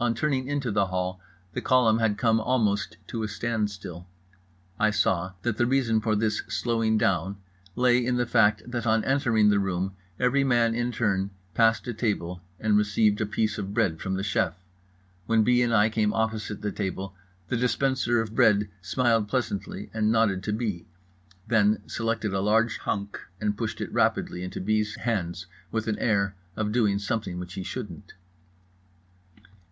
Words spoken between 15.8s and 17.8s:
came opposite the table the